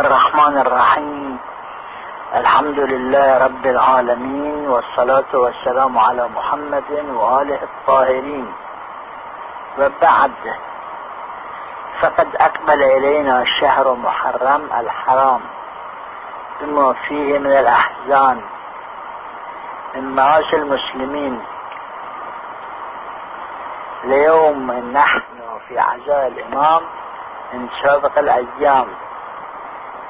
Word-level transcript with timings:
الله 0.00 0.16
الرحمن 0.16 0.58
الرحيم. 0.58 1.38
الحمد 2.34 2.78
لله 2.78 3.44
رب 3.44 3.66
العالمين 3.66 4.68
والصلاة 4.68 5.32
والسلام 5.34 5.98
على 5.98 6.28
محمد 6.28 6.90
وآله 7.14 7.58
الطاهرين. 7.62 8.52
وبعد 9.78 10.32
فقد 12.00 12.28
أقبل 12.36 12.82
إلينا 12.82 13.42
الشهر 13.42 13.94
محرم 13.94 14.62
الحرام 14.80 15.40
بما 16.60 16.92
فيه 16.92 17.38
من 17.38 17.52
الأحزان 17.52 18.40
من 19.94 20.14
معاش 20.16 20.54
المسلمين. 20.54 21.42
اليوم 24.04 24.72
نحن 24.72 25.38
في 25.68 25.78
عزاء 25.78 26.26
الإمام 26.28 26.82
من 27.52 27.68
سابق 27.82 28.18
الأيام. 28.18 28.88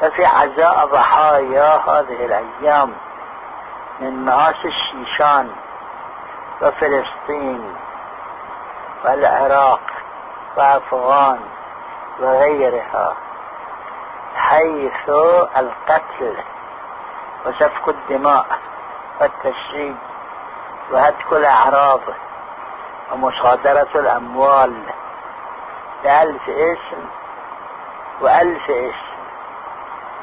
ففي 0.01 0.25
عزاء 0.27 0.87
ضحايا 0.87 1.77
هذه 1.77 2.25
الأيام 2.27 2.95
من 4.01 4.25
مآسي 4.25 4.69
الشيشان 4.69 5.51
وفلسطين 6.63 7.75
والعراق 9.05 9.81
وأفغان 10.57 11.41
وغيرها 12.21 13.17
حيث 14.37 15.09
القتل 15.57 16.37
وسفك 17.47 17.89
الدماء 17.89 18.47
والتشريد 19.21 19.97
وهتك 20.91 21.33
الأعراض 21.33 22.01
ومصادرة 23.13 23.89
الأموال 23.95 24.83
بألف 26.05 26.49
اسم 26.49 27.05
وألف 28.21 28.71
اسم. 28.71 29.10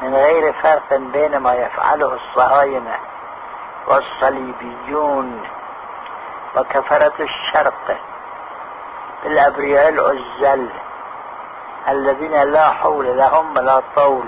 من 0.01 0.15
غير 0.15 0.53
فرق 0.53 0.93
بين 0.93 1.37
ما 1.37 1.53
يفعله 1.53 2.13
الصهاينة 2.13 2.95
والصليبيون 3.87 5.41
وكفرة 6.55 7.13
الشرق 7.19 7.97
بالأبرياء 9.23 9.89
العزل 9.89 10.69
الذين 11.89 12.43
لا 12.43 12.69
حول 12.69 13.17
لهم 13.17 13.57
ولا 13.57 13.81
طول 13.95 14.27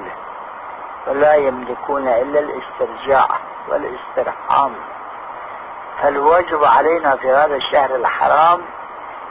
ولا 1.07 1.35
يملكون 1.35 2.07
إلا 2.07 2.39
الاسترجاع 2.39 3.27
والاسترحام. 3.67 4.75
فالواجب 6.01 6.63
علينا 6.63 7.15
في 7.15 7.31
هذا 7.31 7.55
الشهر 7.55 7.95
الحرام 7.95 8.61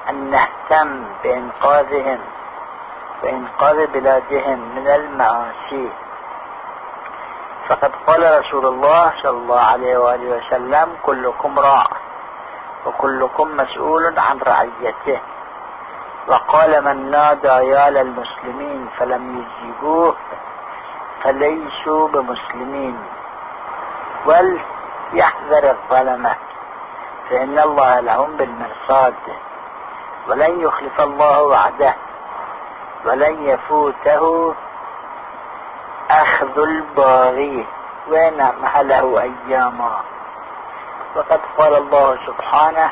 أن 0.09 0.31
نهتم 0.31 1.05
بإنقاذهم 1.22 2.19
وإنقاذ 3.22 3.86
بلادهم 3.86 4.75
من 4.77 4.89
المعاصي. 4.89 5.91
فقد 7.69 7.92
قال 8.06 8.41
رسول 8.41 8.66
الله 8.66 9.12
صلى 9.22 9.30
الله 9.30 9.61
عليه 9.61 9.98
وآله 9.98 10.36
وسلم 10.36 10.97
كلكم 11.02 11.58
راع 11.58 11.86
وكلكم 12.86 13.56
مسؤول 13.56 14.19
عن 14.19 14.38
رعيته. 14.38 15.20
وقال 16.28 16.84
من 16.84 17.10
نادى 17.10 17.48
يا 17.48 17.91
للمسلمين 17.91 18.88
فلم 18.98 19.22
يجيبوه 19.38 20.16
فليسوا 21.22 22.08
بمسلمين. 22.08 22.98
وليحذر 24.27 25.70
الظلمة 25.70 26.36
فإن 27.30 27.58
الله 27.58 28.00
لهم 28.00 28.36
بالمرصاد 28.36 29.14
ولن 30.28 30.60
يخلف 30.60 31.00
الله 31.00 31.42
وعده 31.42 31.94
ولن 33.05 33.42
يفوته 33.48 34.55
أخذ 36.11 36.59
الباغي 36.59 37.67
وين 38.09 38.45
محله 38.62 39.20
أياما؟ 39.23 40.01
وقد 41.17 41.41
قال 41.59 41.75
الله 41.75 42.19
سبحانه 42.27 42.91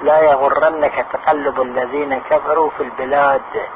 لا 0.00 0.20
يغرنك 0.20 1.06
تقلب 1.12 1.60
الذين 1.60 2.20
كفروا 2.30 2.70
في 2.70 2.82
البلاد. 2.82 3.68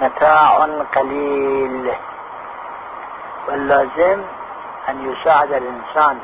متاع 0.00 0.58
قليل. 0.94 1.94
واللازم 3.48 4.22
أن 4.88 5.12
يساعد 5.12 5.52
الإنسان. 5.52 6.18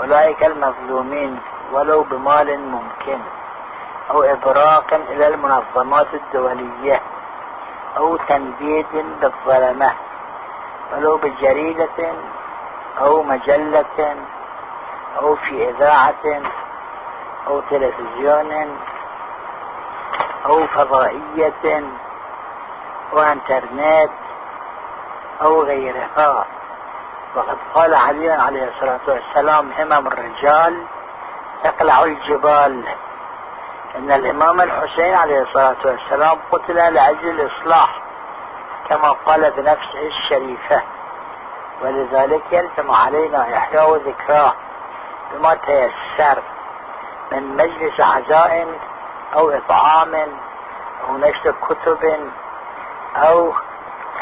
أولئك 0.00 0.44
المظلومين 0.44 1.40
ولو 1.72 2.02
بمال 2.02 2.60
ممكن 2.60 3.18
أو 4.10 4.22
إبراق 4.22 4.94
إلى 4.94 5.28
المنظمات 5.28 6.14
الدولية 6.14 7.00
أو 7.96 8.16
تنديد 8.16 8.86
بالظلمة. 9.20 10.05
ولو 10.92 11.16
بجريدة 11.16 12.14
أو 13.00 13.22
مجلة 13.22 14.16
أو 15.18 15.36
في 15.36 15.68
إذاعة 15.70 16.42
أو 17.46 17.60
تلفزيون 17.60 18.78
أو 20.46 20.66
فضائية 20.66 21.82
أو 23.12 23.20
انترنت 23.20 24.10
أو 25.42 25.62
غيرها. 25.62 26.46
وقد 27.36 27.58
قال 27.74 27.94
علي 27.94 28.30
عليه 28.30 28.68
الصلاة 28.68 29.00
والسلام 29.08 29.72
همم 29.72 30.06
الرجال 30.06 30.84
تقلع 31.64 32.04
الجبال. 32.04 32.84
إن 33.96 34.12
الإمام 34.12 34.60
الحسين 34.60 35.14
عليه 35.14 35.42
الصلاة 35.42 35.76
والسلام 35.84 36.38
قتل 36.52 36.74
لأجل 36.74 37.40
الاصلاح 37.40 38.05
كما 38.88 39.10
قال 39.12 39.50
بنفسه 39.50 40.06
الشريفة. 40.06 40.82
ولذلك 41.82 42.42
يلزم 42.52 42.90
علينا 42.90 43.42
احياء 43.58 43.96
ذكراه 43.96 44.52
بما 45.32 45.54
تيسر 45.54 46.42
من 47.32 47.56
مجلس 47.56 48.00
عزاء 48.00 48.78
أو 49.34 49.50
إطعام 49.50 50.14
أو 51.08 51.16
نشر 51.16 51.54
كتب 51.68 52.30
أو 53.16 53.52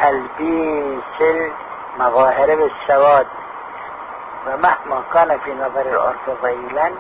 تلبيس 0.03 1.49
المظاهر 1.97 2.55
بالسواد. 2.57 3.27
ومهما 4.47 5.03
كان 5.13 5.39
في 5.39 5.55
نظر 5.55 5.81
العرف 5.81 6.43
ضيلا 6.43 6.93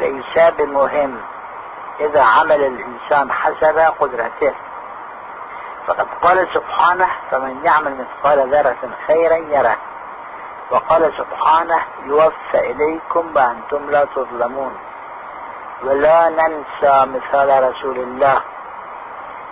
ليس 0.00 0.52
بمهم. 0.58 1.20
إذا 2.00 2.22
عمل 2.22 2.64
الإنسان 2.64 3.32
حسب 3.32 3.78
قدرته. 3.78 4.54
فقد 5.88 6.06
قال 6.22 6.48
سبحانه 6.54 7.08
فمن 7.30 7.64
يعمل 7.64 7.96
مثقال 7.96 8.54
ذرة 8.54 8.90
خيرا 9.06 9.36
يره. 9.36 9.76
وقال 10.70 11.12
سبحانه 11.18 11.80
يوفى 12.04 12.70
إليكم 12.70 13.36
وأنتم 13.36 13.90
لا 13.90 14.04
تظلمون. 14.04 14.78
ولا 15.84 16.28
ننسى 16.28 17.06
مثال 17.06 17.70
رسول 17.70 17.98
الله 17.98 18.42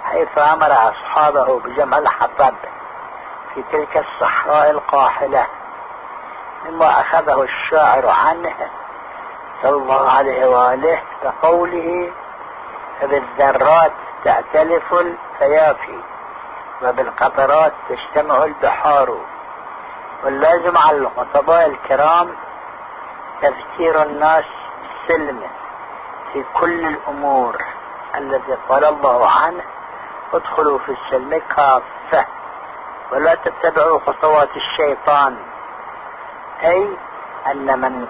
حيث 0.05 0.39
أمر 0.39 0.73
أصحابه 0.73 1.59
بجمع 1.59 1.99
الحطب 1.99 2.55
في 3.55 3.63
تلك 3.73 3.97
الصحراء 3.97 4.71
القاحلة 4.71 5.47
مما 6.65 7.01
أخذه 7.01 7.43
الشاعر 7.43 8.09
عنه 8.09 8.55
صلى 9.63 9.77
الله 9.77 10.11
عليه 10.11 10.47
وآله 10.47 11.03
كقوله 11.23 12.13
فبالذرات 13.01 13.93
تأتلف 14.25 14.95
الفيافي. 14.95 16.01
وبالقطرات 16.83 17.73
تجتمع 17.89 18.45
البحار. 18.45 19.19
واللازم 20.25 20.79
على 20.79 20.97
الخطباء 20.97 21.67
الكرام 21.67 22.37
تذكير 23.43 24.03
الناس 24.03 24.45
بالسلم 24.83 25.43
في 26.33 26.45
كل 26.55 26.87
الأمور 26.87 27.65
التي 28.15 28.55
قال 28.69 28.85
الله 28.85 29.31
عنه 29.31 29.63
ادخلوا 30.35 30.79
في 30.79 30.93
السلم 30.93 31.43
كافة 31.57 32.27
ولا 33.13 33.35
تتبعوا 33.35 33.99
خطوات 33.99 34.49
الشيطان. 34.57 35.37
أي 36.63 36.97
أن 37.47 37.81
من 37.81 38.07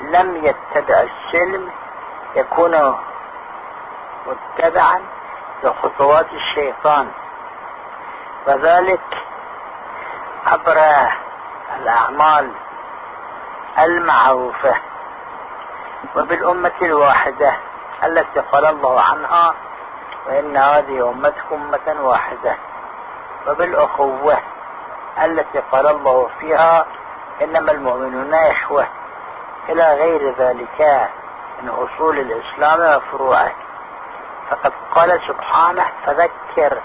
لم 0.00 0.36
يتبع 0.44 1.00
السلم 1.00 1.70
يكون 2.36 2.94
متبعا 4.26 5.02
لخطوات 5.64 6.26
الشيطان. 6.32 7.10
وذلك 8.48 9.00
عبر 10.46 10.76
الأعمال 11.76 12.52
المعروفة 13.78 14.74
وبالأمة 16.16 16.72
الواحدة 16.82 17.56
التي 18.04 18.40
قال 18.40 18.66
الله 18.66 19.00
عنها 19.00 19.54
وإن 20.26 20.56
هذه 20.56 21.10
أمتكم 21.10 21.54
أمة 21.54 22.02
واحدة 22.02 22.56
وبالأخوة 23.46 24.38
التي 25.24 25.58
قال 25.72 25.86
الله 25.86 26.30
فيها 26.40 26.86
إنما 27.42 27.72
المؤمنون 27.72 28.34
إخوة 28.34 28.86
إلى 29.68 29.94
غير 29.94 30.34
ذلك 30.38 31.08
من 31.62 31.68
أصول 31.68 32.18
الإسلام 32.18 32.96
وفروعه. 32.96 33.52
فقد 34.50 34.72
قال 34.94 35.20
سبحانه 35.28 35.86
فذكر 36.06 36.82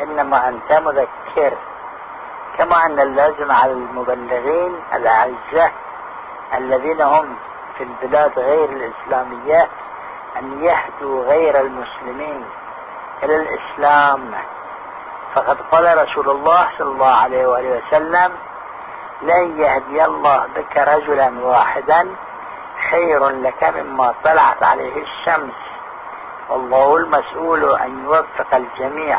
إنما 0.00 0.48
أنت 0.48 0.72
مذكر 0.72 1.56
كما 2.58 2.86
أن 2.86 3.00
اللازم 3.00 3.52
على 3.52 3.72
المبلغين 3.72 4.80
الأعزة 4.94 5.72
الذين 6.54 7.00
هم 7.02 7.36
في 7.78 7.84
البلاد 7.84 8.38
غير 8.38 8.68
الإسلامية 8.68 9.68
أن 10.36 10.64
يهدوا 10.64 11.24
غير 11.24 11.60
المسلمين 11.60 12.44
إلى 13.22 13.36
الإسلام. 13.36 14.34
فقد 15.34 15.56
قال 15.72 16.08
رسول 16.08 16.30
الله 16.30 16.68
صلى 16.78 16.88
الله 16.88 17.14
عليه 17.14 17.46
وآله 17.46 17.82
وسلم 17.86 18.32
لن 19.22 19.60
يهدي 19.60 20.04
الله 20.04 20.46
بك 20.56 20.76
رجلا 20.76 21.46
واحدا 21.46 22.16
خير 22.90 23.28
لك 23.28 23.64
مما 23.64 24.14
طلعت 24.24 24.62
عليه 24.62 25.02
الشمس. 25.02 25.54
والله 26.48 26.96
المسؤول 26.96 27.74
أن 27.74 28.04
يوفق 28.04 28.54
الجميع. 28.54 29.18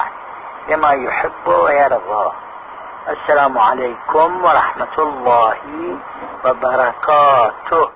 لما 0.70 0.92
يحب 0.92 1.48
ويرضى. 1.48 2.32
السلام 3.10 3.58
عليكم 3.58 4.44
ورحمة 4.44 4.96
الله 4.98 5.58
وبركاته. 6.46 7.95